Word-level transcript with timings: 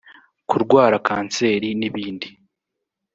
kurwara 0.49 0.97
kanseri 1.07 1.69
n’ibindi 1.79 2.27